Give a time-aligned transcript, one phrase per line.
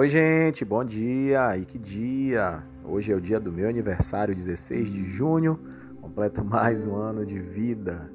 [0.00, 1.58] Oi, gente, bom dia!
[1.58, 2.62] E que dia!
[2.82, 5.60] Hoje é o dia do meu aniversário, 16 de junho,
[6.00, 8.10] completo mais um ano de vida.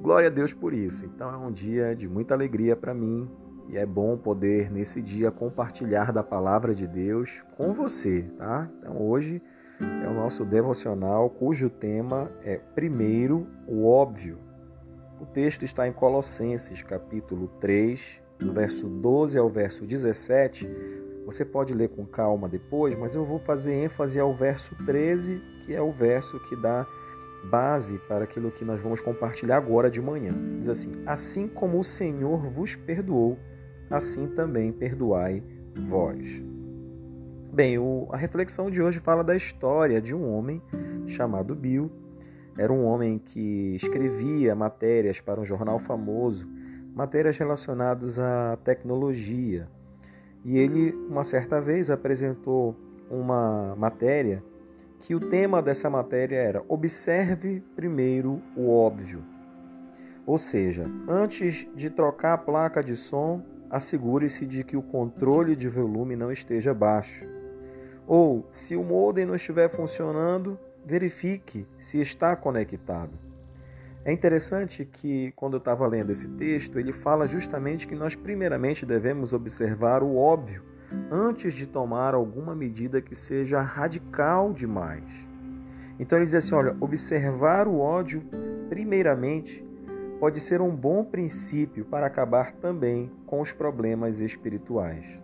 [0.00, 1.04] Glória a Deus por isso.
[1.04, 3.28] Então é um dia de muita alegria para mim
[3.68, 8.70] e é bom poder nesse dia compartilhar da palavra de Deus com você, tá?
[8.78, 9.42] Então hoje
[10.04, 14.38] é o nosso devocional cujo tema é primeiro o óbvio.
[15.20, 20.70] O texto está em Colossenses, capítulo 3, do verso 12 ao verso 17,
[21.26, 25.74] você pode ler com calma depois, mas eu vou fazer ênfase ao verso 13, que
[25.74, 26.86] é o verso que dá
[27.50, 30.30] base para aquilo que nós vamos compartilhar agora de manhã.
[30.58, 33.36] Diz assim: Assim como o Senhor vos perdoou,
[33.90, 35.42] assim também perdoai
[35.74, 36.42] vós.
[37.52, 40.62] Bem, o, a reflexão de hoje fala da história de um homem
[41.06, 41.90] chamado Bill.
[42.56, 46.48] Era um homem que escrevia matérias para um jornal famoso
[46.96, 49.68] matérias relacionadas à tecnologia.
[50.46, 52.76] E ele, uma certa vez, apresentou
[53.10, 54.44] uma matéria
[55.00, 59.24] que o tema dessa matéria era Observe primeiro o óbvio.
[60.24, 65.68] Ou seja, antes de trocar a placa de som, assegure-se de que o controle de
[65.68, 67.26] volume não esteja baixo.
[68.06, 73.25] Ou, se o modem não estiver funcionando, verifique se está conectado.
[74.06, 78.86] É interessante que, quando eu estava lendo esse texto, ele fala justamente que nós, primeiramente,
[78.86, 80.62] devemos observar o óbvio
[81.10, 85.02] antes de tomar alguma medida que seja radical demais.
[85.98, 88.22] Então, ele diz assim: olha, observar o ódio,
[88.68, 89.66] primeiramente,
[90.20, 95.20] pode ser um bom princípio para acabar também com os problemas espirituais.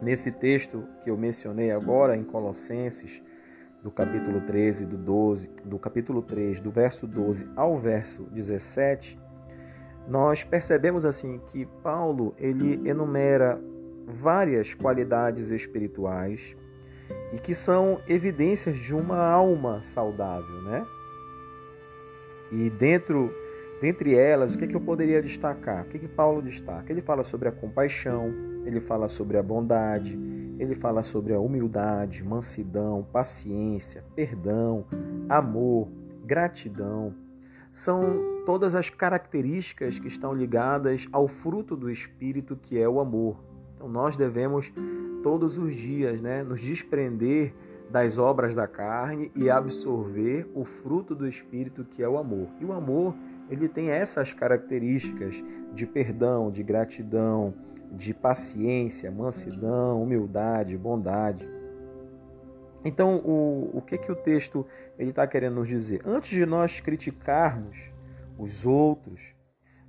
[0.00, 3.20] Nesse texto que eu mencionei agora, em Colossenses,
[3.82, 9.18] do capítulo 13, do 12, do capítulo 3, do verso 12 ao verso 17,
[10.06, 13.60] nós percebemos assim que Paulo ele enumera
[14.06, 16.56] várias qualidades espirituais
[17.32, 20.86] e que são evidências de uma alma saudável, né?
[22.52, 23.32] E dentro
[23.80, 25.82] dentre elas, o que, é que eu poderia destacar?
[25.82, 26.92] O que, é que Paulo destaca?
[26.92, 28.32] Ele fala sobre a compaixão,
[28.64, 30.16] ele fala sobre a bondade,
[30.62, 34.84] ele fala sobre a humildade, mansidão, paciência, perdão,
[35.28, 35.88] amor,
[36.24, 37.14] gratidão.
[37.68, 43.42] São todas as características que estão ligadas ao fruto do Espírito, que é o amor.
[43.74, 44.72] Então nós devemos
[45.22, 47.52] todos os dias né, nos desprender
[47.90, 52.48] das obras da carne e absorver o fruto do Espírito, que é o amor.
[52.60, 53.14] E o amor,
[53.50, 55.42] ele tem essas características
[55.74, 57.52] de perdão, de gratidão,
[57.92, 61.48] de paciência, mansidão, humildade, bondade.
[62.84, 64.66] Então, o, o que, que o texto
[64.98, 66.00] está querendo nos dizer?
[66.04, 67.92] Antes de nós criticarmos
[68.38, 69.34] os outros,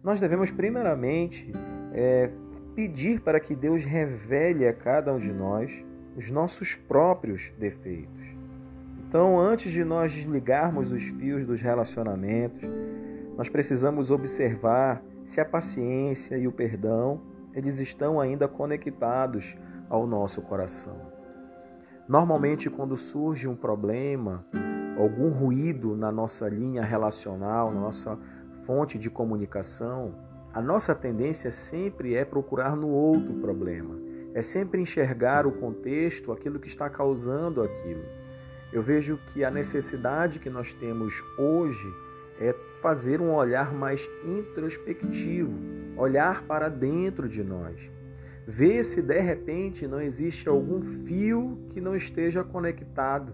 [0.04, 1.52] nós devemos primeiramente
[1.94, 2.30] é,
[2.76, 5.84] pedir para que Deus revele a cada um de nós
[6.16, 8.24] os nossos próprios defeitos.
[9.08, 12.64] Então, antes de nós desligarmos os fios dos relacionamentos,
[13.38, 17.22] nós precisamos observar se a paciência e o perdão
[17.54, 19.56] eles estão ainda conectados
[19.90, 21.14] ao nosso coração.
[22.08, 24.46] Normalmente, quando surge um problema,
[24.98, 28.18] algum ruído na nossa linha relacional, na nossa
[28.66, 30.16] fonte de comunicação,
[30.54, 33.96] a nossa tendência sempre é procurar no outro problema,
[34.34, 38.04] é sempre enxergar o contexto, aquilo que está causando aquilo.
[38.72, 41.88] Eu vejo que a necessidade que nós temos hoje
[42.40, 45.54] é fazer um olhar mais introspectivo,
[45.98, 47.90] olhar para dentro de nós.
[48.46, 53.34] Ver se de repente não existe algum fio que não esteja conectado.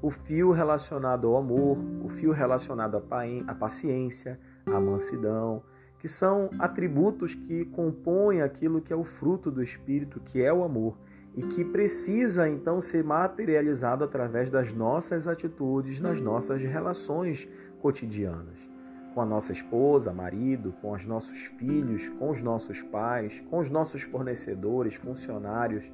[0.00, 3.02] O fio relacionado ao amor, o fio relacionado
[3.46, 5.62] à paciência, à mansidão,
[5.98, 10.62] que são atributos que compõem aquilo que é o fruto do Espírito, que é o
[10.62, 10.98] amor,
[11.34, 17.48] e que precisa então ser materializado através das nossas atitudes, nas nossas relações
[17.80, 18.73] cotidianas
[19.14, 23.70] com a nossa esposa, marido, com os nossos filhos, com os nossos pais, com os
[23.70, 25.90] nossos fornecedores, funcionários.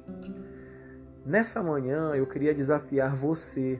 [1.23, 3.79] Nessa manhã eu queria desafiar você.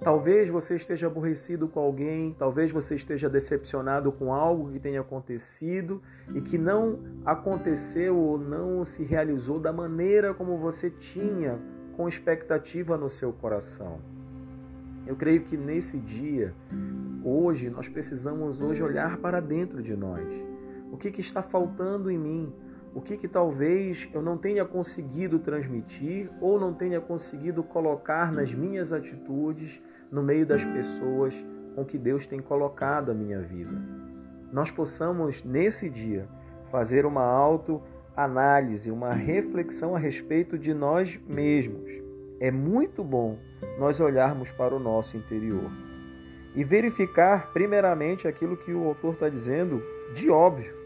[0.00, 6.02] Talvez você esteja aborrecido com alguém, talvez você esteja decepcionado com algo que tenha acontecido
[6.34, 11.58] e que não aconteceu ou não se realizou da maneira como você tinha
[11.96, 14.17] com expectativa no seu coração.
[15.06, 16.54] Eu creio que nesse dia
[17.24, 20.26] Hoje nós precisamos hoje olhar para dentro de nós.
[20.90, 22.52] O que, que está faltando em mim?
[22.94, 28.54] O que, que talvez eu não tenha conseguido transmitir ou não tenha conseguido colocar nas
[28.54, 33.76] minhas atitudes no meio das pessoas com que Deus tem colocado a minha vida.
[34.50, 36.26] Nós possamos nesse dia
[36.70, 37.82] fazer uma auto
[38.16, 42.07] análise, uma reflexão a respeito de nós mesmos.
[42.40, 43.38] É muito bom
[43.78, 45.70] nós olharmos para o nosso interior
[46.54, 49.82] e verificar, primeiramente, aquilo que o autor está dizendo
[50.14, 50.76] de óbvio.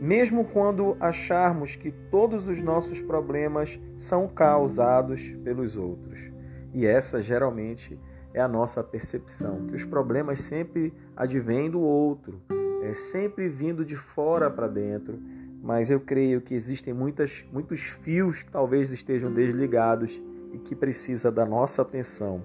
[0.00, 6.18] Mesmo quando acharmos que todos os nossos problemas são causados pelos outros.
[6.72, 7.98] E essa geralmente
[8.34, 12.42] é a nossa percepção, que os problemas sempre advêm do outro,
[12.82, 15.18] é sempre vindo de fora para dentro,
[15.64, 20.22] mas eu creio que existem muitas, muitos fios que talvez estejam desligados
[20.52, 22.44] e que precisa da nossa atenção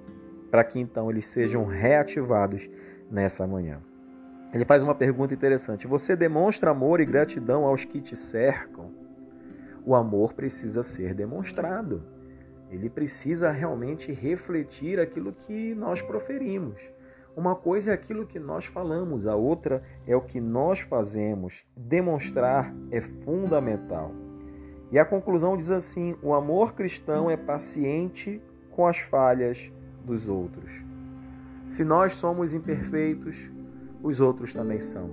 [0.49, 2.69] para que então eles sejam reativados
[3.11, 3.81] nessa manhã.
[4.53, 8.89] Ele faz uma pergunta interessante: Você demonstra amor e gratidão aos que te cercam?
[9.85, 12.01] O amor precisa ser demonstrado.
[12.71, 16.89] Ele precisa realmente refletir aquilo que nós proferimos.
[17.35, 21.65] Uma coisa é aquilo que nós falamos, a outra é o que nós fazemos.
[21.75, 24.11] Demonstrar é fundamental.
[24.91, 28.41] E a conclusão diz assim: o amor cristão é paciente
[28.71, 29.71] com as falhas
[30.03, 30.83] dos outros.
[31.67, 33.49] Se nós somos imperfeitos,
[34.01, 35.11] os outros também são.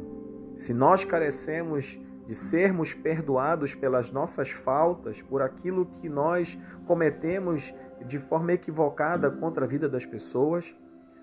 [0.55, 7.75] Se nós carecemos de sermos perdoados pelas nossas faltas, por aquilo que nós cometemos
[8.05, 10.75] de forma equivocada contra a vida das pessoas,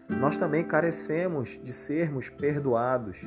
[0.09, 3.21] nós também carecemos de sermos perdoados.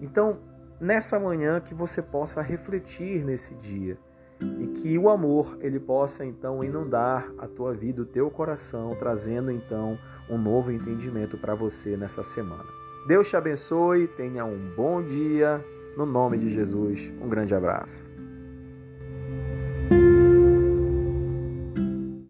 [0.00, 0.38] Então,
[0.80, 3.98] nessa manhã que você possa refletir nesse dia
[4.60, 9.50] e que o amor ele possa então inundar a tua vida, o teu coração, trazendo
[9.50, 9.98] então
[10.28, 12.64] um novo entendimento para você nessa semana.
[13.06, 15.64] Deus te abençoe, tenha um bom dia,
[15.96, 17.12] no nome de Jesus.
[17.20, 18.13] Um grande abraço.